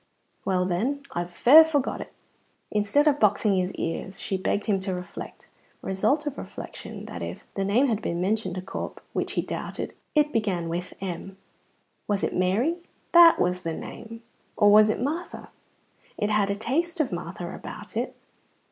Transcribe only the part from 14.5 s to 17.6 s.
Or was it Martha? It had a taste of Martha